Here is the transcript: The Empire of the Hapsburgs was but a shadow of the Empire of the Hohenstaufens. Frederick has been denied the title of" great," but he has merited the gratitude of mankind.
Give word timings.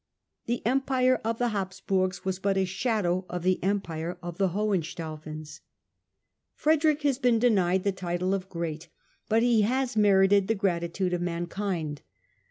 The 0.47 0.65
Empire 0.65 1.21
of 1.23 1.37
the 1.37 1.49
Hapsburgs 1.49 2.25
was 2.25 2.39
but 2.39 2.57
a 2.57 2.65
shadow 2.65 3.23
of 3.29 3.43
the 3.43 3.63
Empire 3.63 4.17
of 4.23 4.39
the 4.39 4.47
Hohenstaufens. 4.49 5.59
Frederick 6.55 7.03
has 7.03 7.19
been 7.19 7.37
denied 7.37 7.83
the 7.83 7.91
title 7.91 8.33
of" 8.33 8.49
great," 8.49 8.89
but 9.29 9.43
he 9.43 9.61
has 9.61 9.95
merited 9.95 10.47
the 10.47 10.55
gratitude 10.55 11.13
of 11.13 11.21
mankind. 11.21 12.01